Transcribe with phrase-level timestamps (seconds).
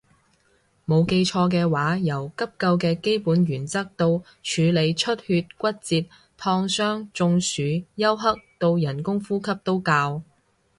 [0.87, 7.61] 冇記錯嘅話由急救嘅基本原則到處理出血骨折燙傷中暑
[7.95, 10.23] 休克到人工呼吸都教